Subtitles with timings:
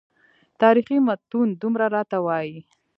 [0.61, 2.57] تاریخي متون دومره راته وایي.